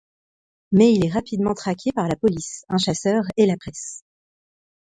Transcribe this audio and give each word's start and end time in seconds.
Mais 0.71 0.93
il 0.95 1.05
est 1.05 1.11
rapidement 1.11 1.53
traqué 1.53 1.91
par 1.91 2.07
la 2.07 2.15
police, 2.15 2.65
un 2.69 2.79
chasseur 2.79 3.23
et 3.37 3.45
la 3.45 3.55
presse. 3.55 4.01